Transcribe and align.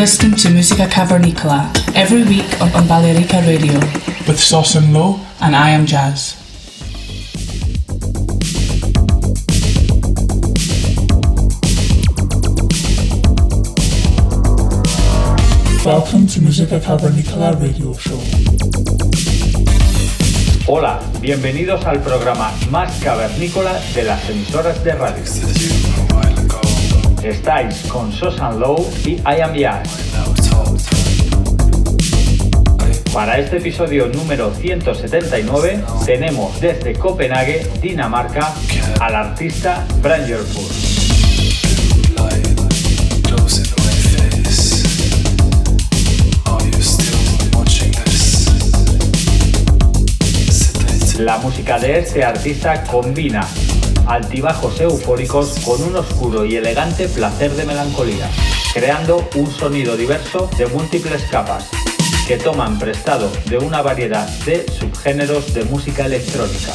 Listening 0.00 0.34
to 0.34 0.48
Musica 0.48 0.86
Cavernicola 0.86 1.70
every 1.94 2.24
week 2.24 2.48
on, 2.62 2.72
on 2.72 2.84
Balearica 2.84 3.46
Radio 3.46 3.78
with 4.26 4.40
Sauce 4.40 4.74
and 4.74 4.94
Low 4.94 5.20
and 5.42 5.54
I 5.54 5.68
am 5.76 5.84
Jazz. 5.84 6.36
Welcome 15.84 16.26
to 16.28 16.40
Musica 16.40 16.80
Cavernicola 16.80 17.60
Radio 17.60 17.92
Show. 17.92 18.18
Hola, 20.66 20.98
bienvenidos 21.20 21.84
al 21.84 22.00
programa 22.00 22.50
más 22.70 22.90
cavernícola 23.04 23.78
de 23.94 24.04
las 24.04 24.30
emisoras 24.30 24.82
de 24.82 24.92
radio. 24.94 25.99
Estáis 27.22 27.82
con 27.88 28.10
Sosan 28.10 28.58
Low 28.58 28.90
y 29.04 29.16
I 29.16 29.40
Am. 29.42 29.52
Para 33.12 33.38
este 33.38 33.58
episodio 33.58 34.06
número 34.08 34.54
179 34.54 35.84
tenemos 36.06 36.58
desde 36.60 36.94
Copenhague, 36.94 37.66
Dinamarca, 37.82 38.54
al 39.00 39.14
artista 39.14 39.86
Brangerford. 40.00 40.72
La 51.18 51.36
música 51.36 51.78
de 51.78 51.98
este 51.98 52.24
artista 52.24 52.82
combina 52.84 53.46
altibajos 54.10 54.80
eufóricos 54.80 55.60
con 55.64 55.80
un 55.84 55.94
oscuro 55.94 56.44
y 56.44 56.56
elegante 56.56 57.08
placer 57.08 57.52
de 57.52 57.64
melancolía, 57.64 58.28
creando 58.74 59.28
un 59.36 59.48
sonido 59.48 59.96
diverso 59.96 60.50
de 60.58 60.66
múltiples 60.66 61.22
capas 61.30 61.68
que 62.26 62.36
toman 62.36 62.76
prestado 62.76 63.30
de 63.46 63.58
una 63.58 63.82
variedad 63.82 64.28
de 64.44 64.66
subgéneros 64.68 65.54
de 65.54 65.64
música 65.64 66.06
electrónica. 66.06 66.72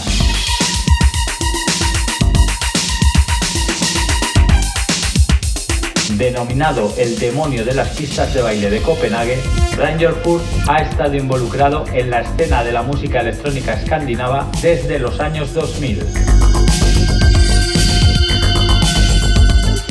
Denominado 6.11 6.94
el 6.97 7.19
demonio 7.19 7.66
de 7.66 7.73
las 7.73 7.89
pistas 7.89 8.33
de 8.33 8.41
baile 8.41 8.69
de 8.69 8.81
Copenhague, 8.81 9.38
Rangerford 9.75 10.41
ha 10.69 10.78
estado 10.78 11.16
involucrado 11.16 11.84
en 11.91 12.12
la 12.12 12.22
escena 12.22 12.63
de 12.63 12.72
la 12.72 12.81
música 12.81 13.19
electrónica 13.19 13.74
escandinava 13.74 14.50
desde 14.62 15.00
los 15.00 15.19
años 15.19 15.53
2000. 15.53 16.44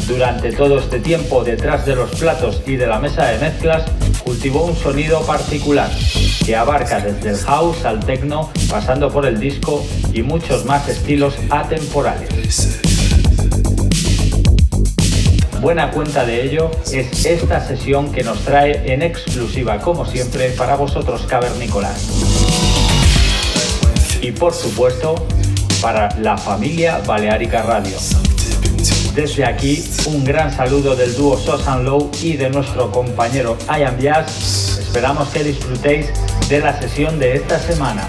Durante 0.07 0.53
todo 0.53 0.79
este 0.79 1.01
tiempo, 1.01 1.45
detrás 1.45 1.87
de 1.87 1.95
los 1.95 2.11
platos 2.11 2.61
y 2.67 2.77
de 2.77 2.87
la 2.87 2.99
mesa 2.99 3.27
de 3.27 3.39
mezclas, 3.39 3.85
cultivó 4.23 4.65
un 4.65 4.77
sonido 4.77 5.23
particular 5.23 5.91
que 6.45 6.55
abarca 6.55 7.01
desde 7.01 7.31
el 7.31 7.39
house 7.39 7.85
al 7.87 8.01
techno, 8.01 8.51
pasando 8.69 9.11
por 9.11 9.25
el 9.25 9.41
disco 9.41 9.85
y 10.13 10.23
muchos 10.23 10.67
más 10.67 10.89
estilos 10.89 11.35
atemporales. 11.49 12.81
Buena 15.61 15.91
cuenta 15.91 16.27
de 16.27 16.45
ello 16.45 16.71
es 16.93 17.25
esta 17.25 17.67
sesión 17.67 18.13
que 18.13 18.23
nos 18.23 18.41
trae 18.41 18.93
en 18.93 19.01
exclusiva, 19.01 19.79
como 19.79 20.05
siempre, 20.05 20.51
para 20.51 20.77
vosotros 20.77 21.23
cavernícolas. 21.23 22.11
Y 24.21 24.33
por 24.33 24.53
supuesto, 24.53 25.15
para 25.81 26.15
la 26.19 26.37
familia 26.37 27.01
Balearica 27.07 27.63
Radio. 27.63 27.97
Desde 29.15 29.45
aquí, 29.45 29.85
un 30.07 30.25
gran 30.25 30.53
saludo 30.55 30.97
del 30.97 31.15
dúo 31.15 31.39
Sosan 31.39 31.85
Low 31.85 32.11
y 32.21 32.37
de 32.37 32.51
nuestro 32.51 32.91
compañero 32.91 33.57
I 33.69 33.85
Am 33.85 33.97
Jazz. 34.01 34.79
Esperamos 34.81 35.29
que 35.29 35.45
disfrutéis 35.45 36.07
de 36.49 36.59
la 36.59 36.81
sesión 36.81 37.21
de 37.21 37.37
esta 37.37 37.61
semana. 37.61 38.09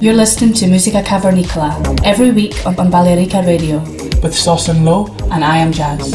You're 0.00 0.14
listening 0.14 0.52
to 0.54 0.68
Musica 0.68 1.02
Cavernicola 1.02 2.00
every 2.04 2.30
week 2.30 2.64
on, 2.64 2.76
Balearica 2.76 3.44
Radio 3.44 3.80
with 4.22 4.32
Sauce 4.32 4.68
and 4.68 4.84
Low, 4.84 5.08
and 5.32 5.44
I 5.44 5.58
am 5.58 5.72
Jazz. 5.72 6.14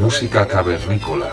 Música 0.00 0.46
cavernícola. 0.46 1.30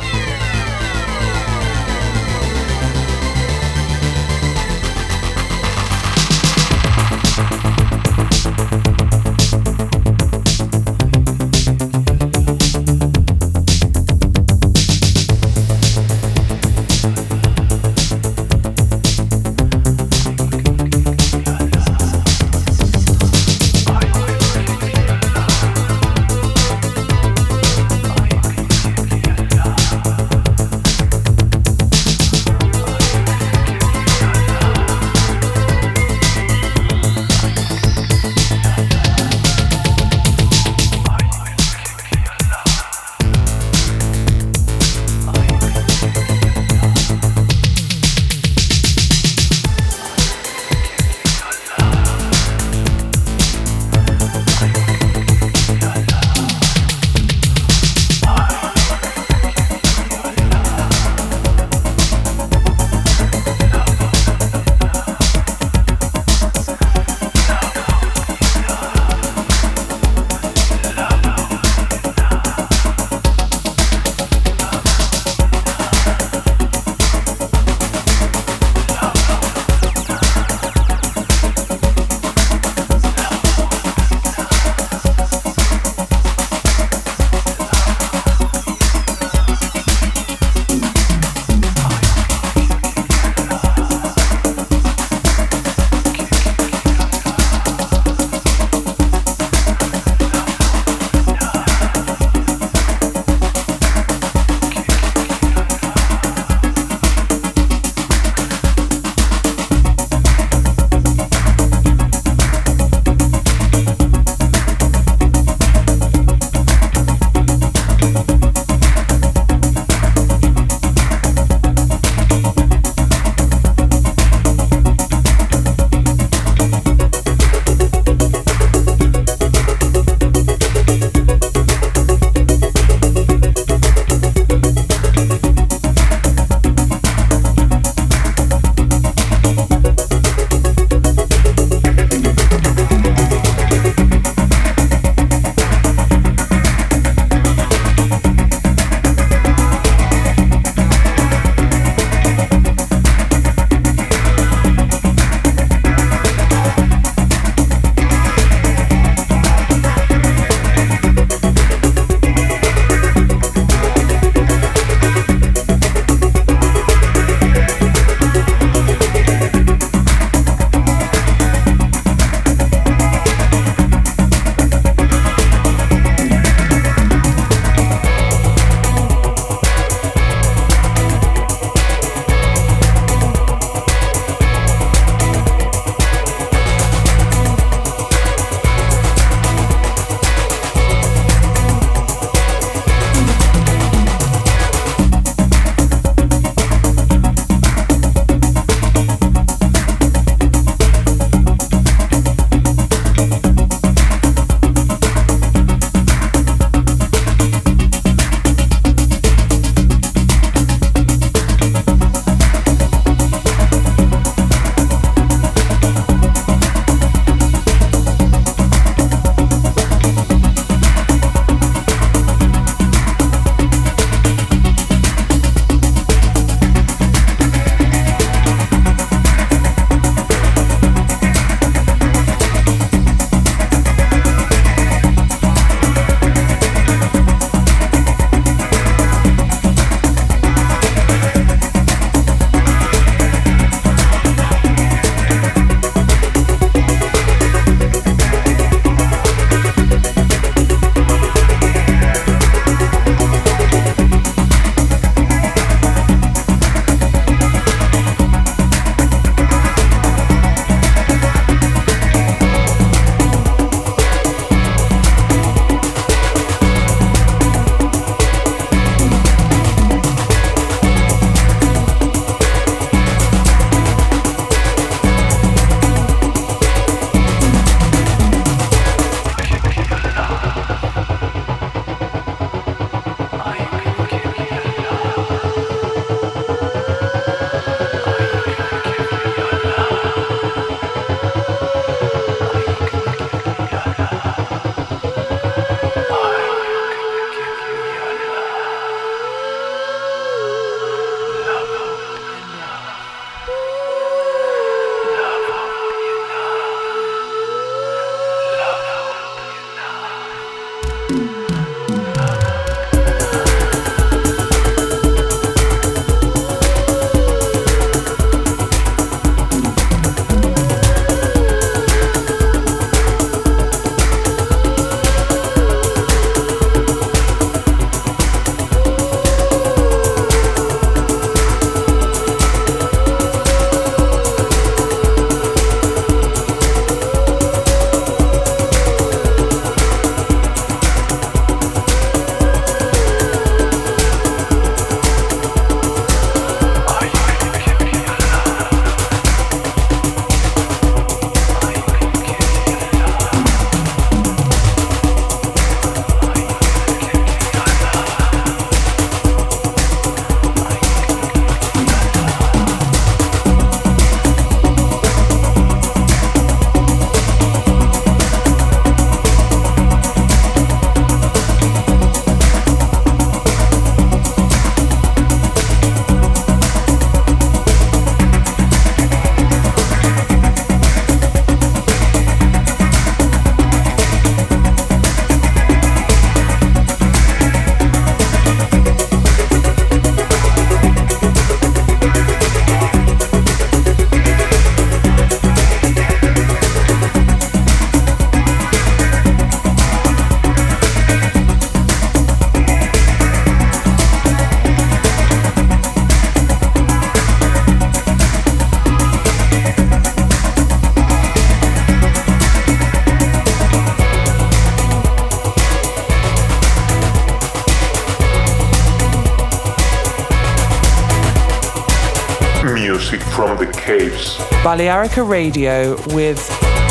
Balearica 424.67 425.23
Radio 425.25 425.95
with 426.13 426.41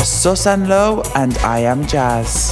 Susan 0.03 0.67
Lowe 0.67 1.03
and 1.13 1.37
I 1.43 1.59
Am 1.59 1.85
Jazz. 1.85 2.51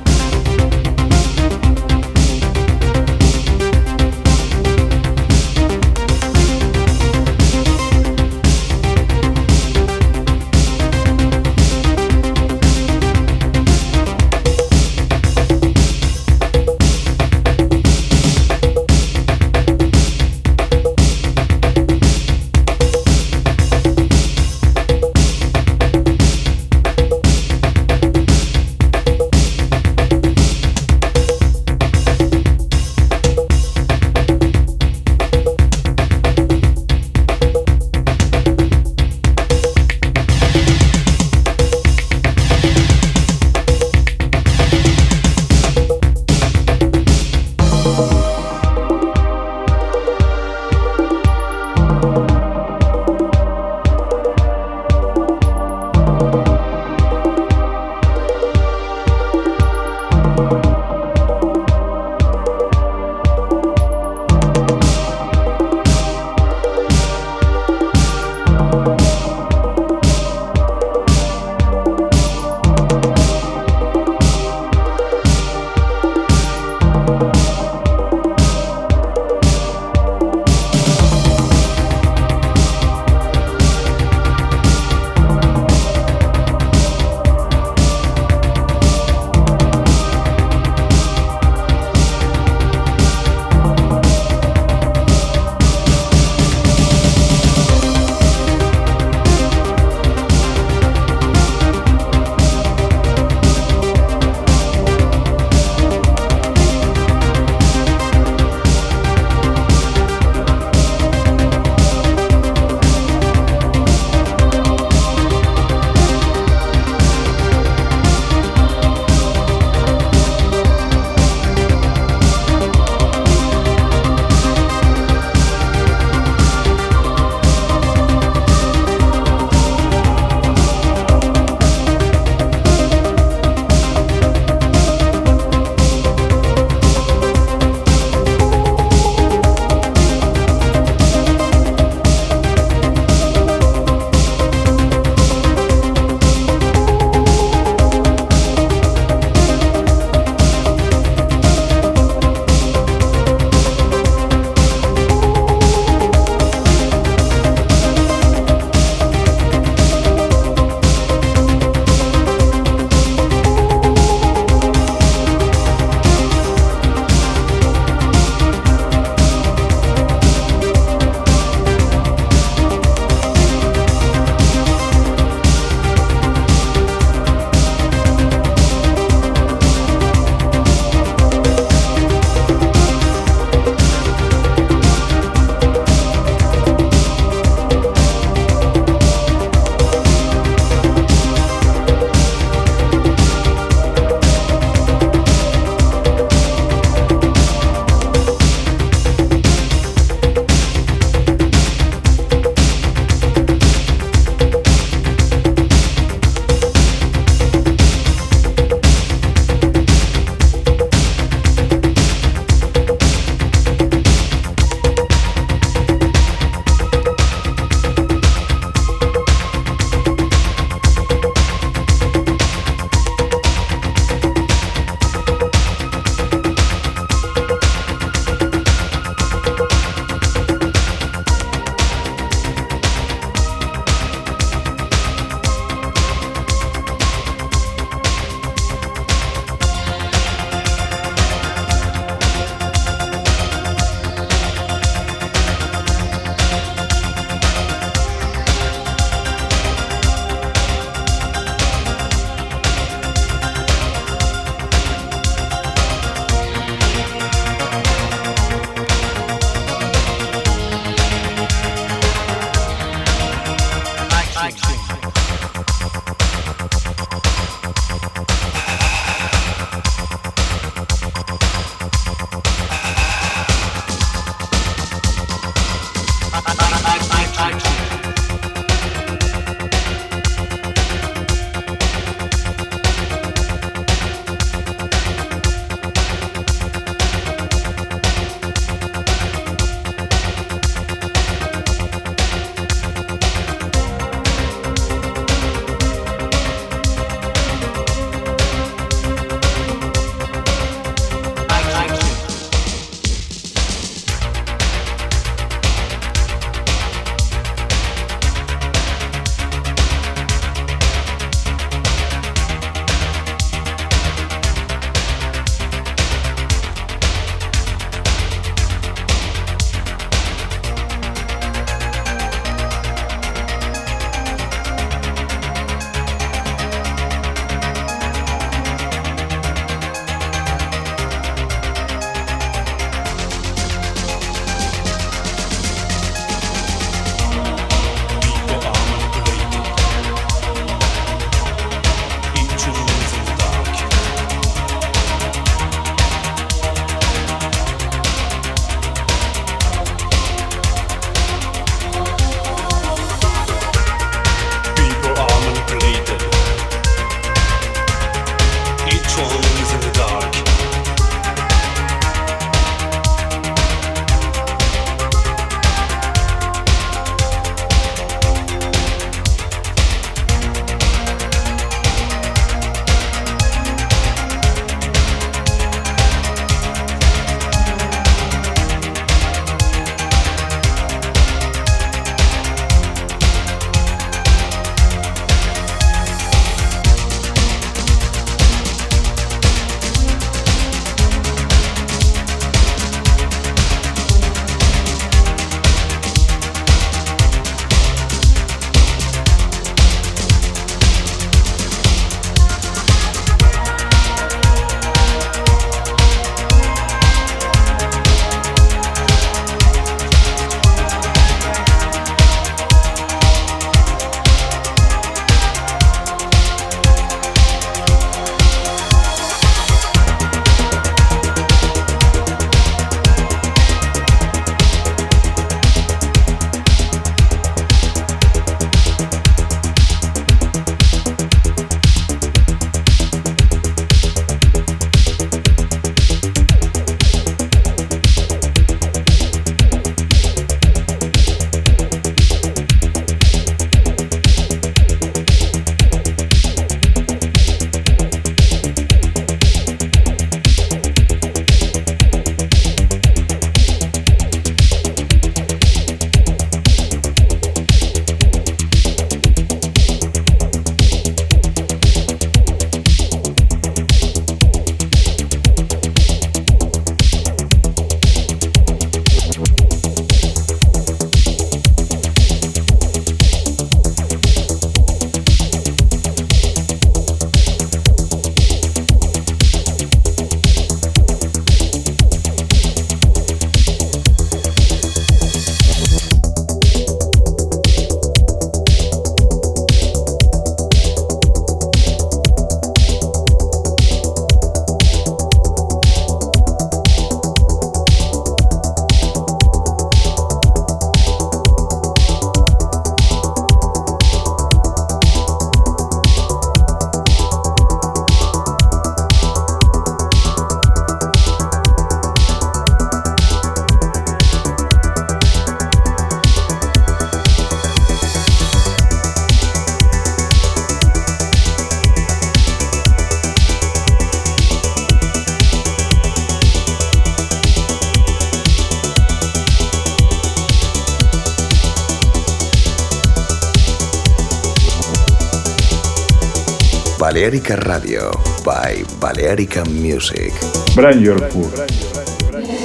Balearica 537.31 537.55
Radio 537.63 538.11
by 538.43 538.83
Balearica 538.99 539.63
Music. 539.69 540.33
Brand 540.75 540.99
your 540.99 541.17
food. 541.31 541.47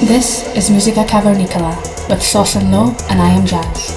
This 0.03 0.43
is 0.57 0.69
Musica 0.69 1.05
Cavernicola 1.05 1.73
with 2.09 2.21
Sauce 2.21 2.57
and 2.57 2.69
Low 2.69 2.93
and 3.09 3.21
I 3.21 3.29
Am 3.29 3.45
Jazz. 3.45 3.96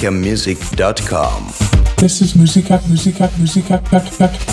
balearicamusic.com. 0.00 1.96
This 1.96 2.22
is 2.22 2.34
Musica, 2.34 2.80
Musica, 2.88 3.30
Musica, 3.38 3.78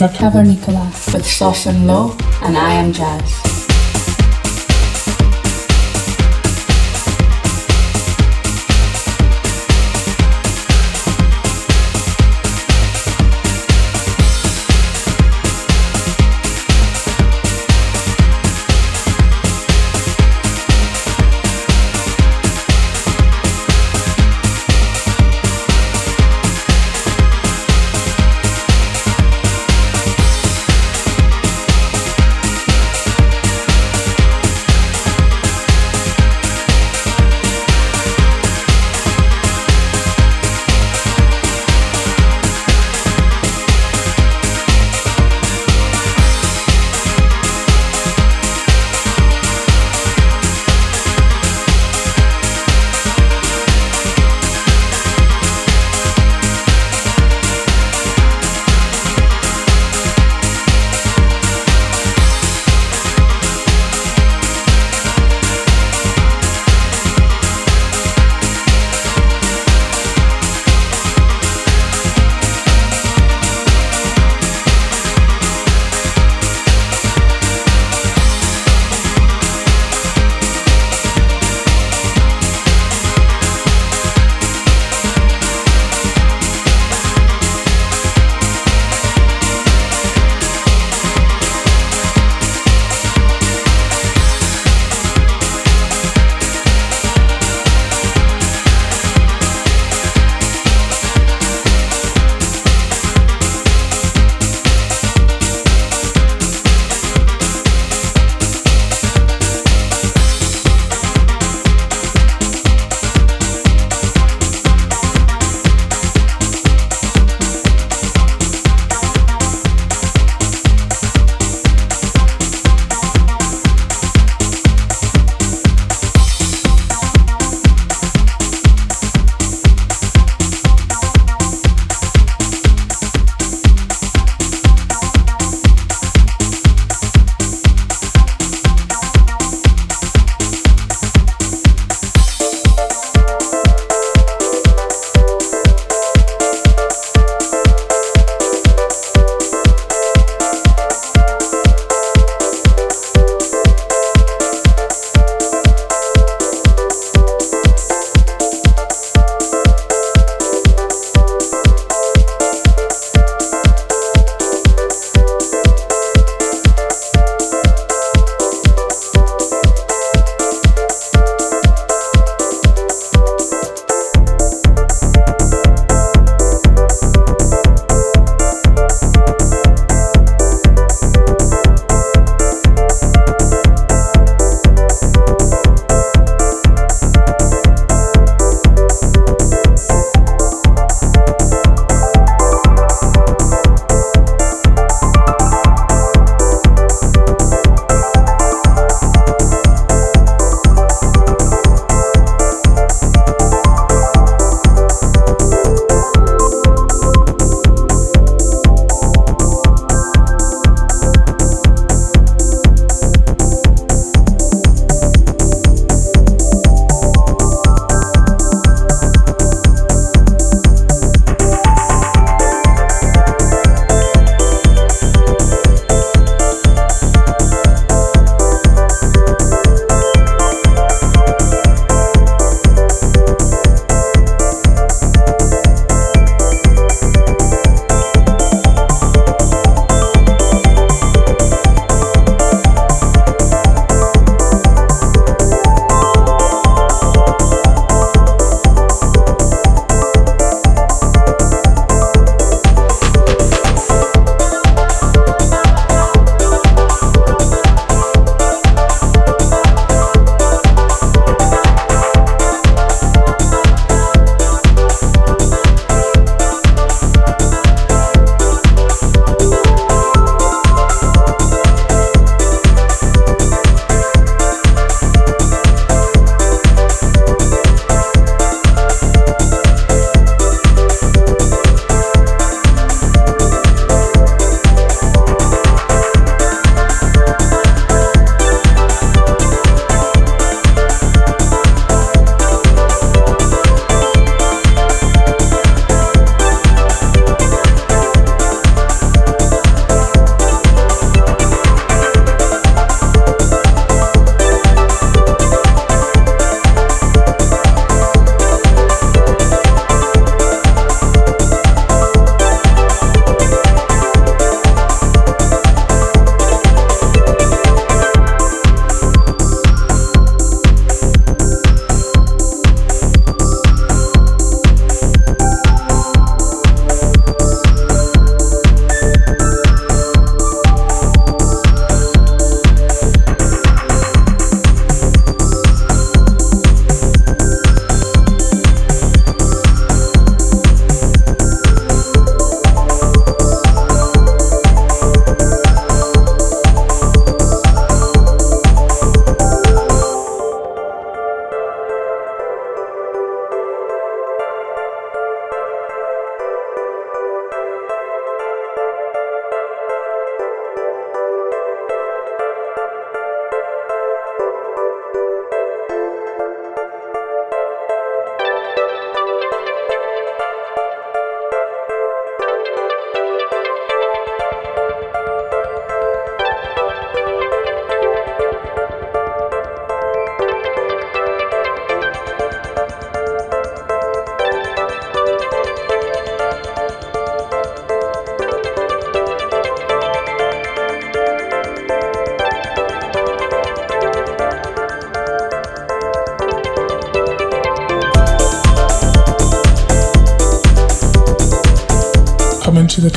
Cavernicola 0.09 1.13
with 1.13 1.25
Sauce 1.25 1.67
and 1.67 1.87
Low, 1.87 2.15
and 2.43 2.57
I 2.57 2.73
am 2.73 2.91
Jazz. 2.91 3.46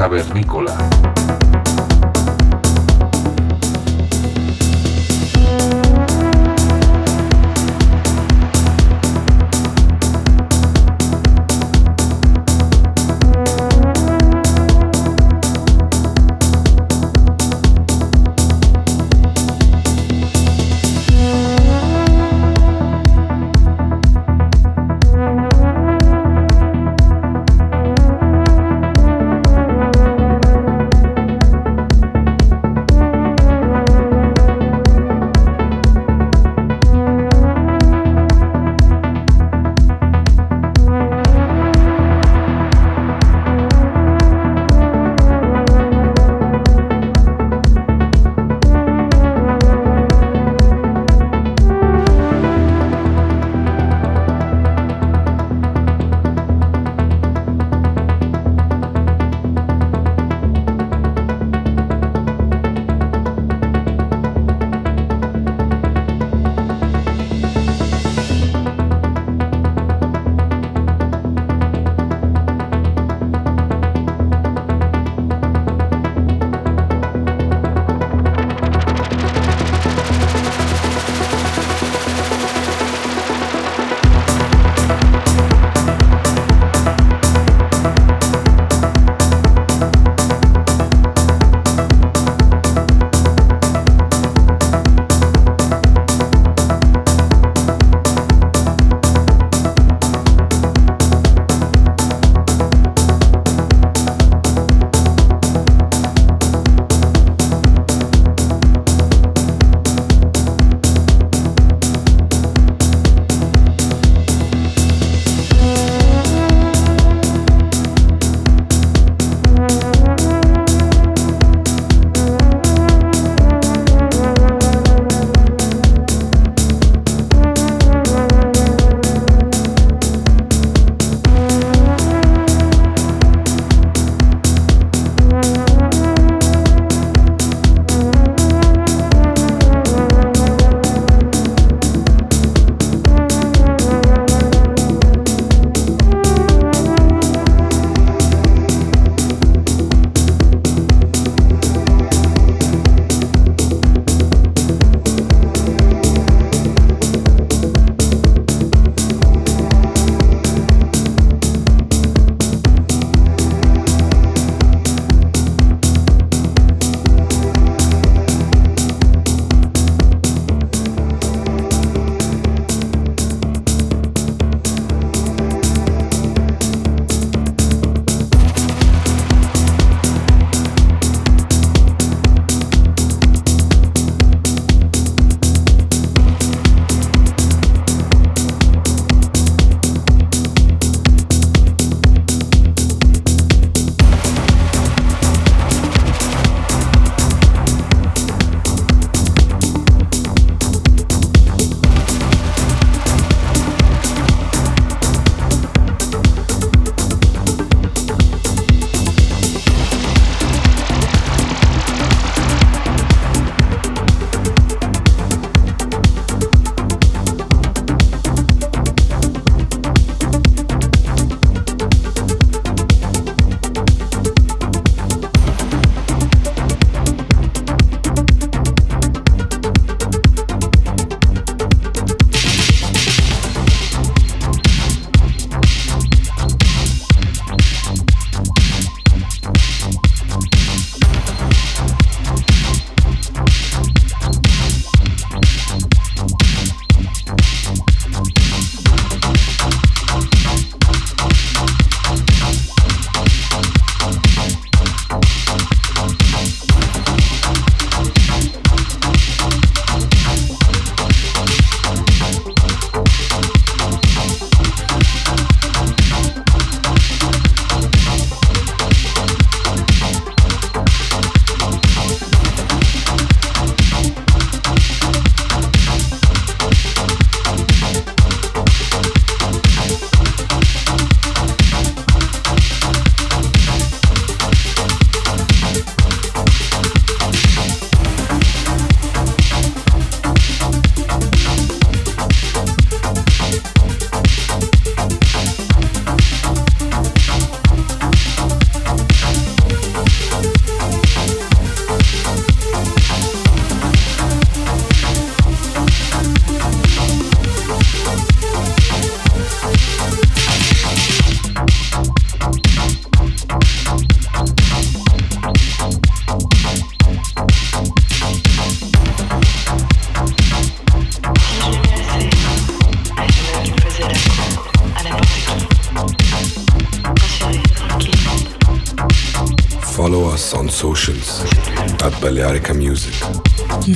Cavernícola. 0.00 0.69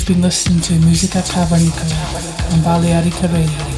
You've 0.06 0.16
been 0.16 0.22
listening 0.22 0.60
to 0.60 0.74
Musica 0.80 1.22
Cavernicola 1.22 2.52
on 2.52 2.60
Balearica 2.60 3.26
Radio. 3.32 3.73